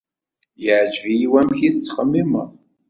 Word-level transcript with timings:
Yeɛjeb-iyi 0.63 1.27
wamek 1.31 1.59
ay 1.67 1.71
tettxemmimeḍ. 1.75 2.49